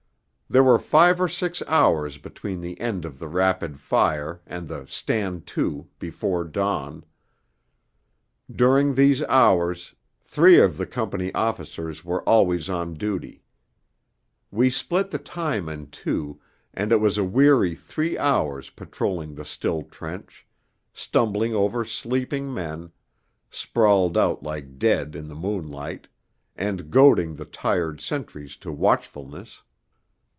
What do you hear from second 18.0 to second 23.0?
hours patrolling the still trench, stumbling over sleeping men,